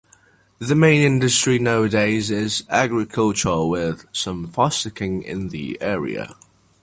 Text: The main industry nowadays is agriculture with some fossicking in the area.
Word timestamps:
The 0.57 0.73
main 0.73 1.01
industry 1.03 1.59
nowadays 1.59 2.31
is 2.31 2.63
agriculture 2.69 3.63
with 3.67 4.07
some 4.11 4.47
fossicking 4.47 5.21
in 5.21 5.49
the 5.49 5.79
area. 5.79 6.35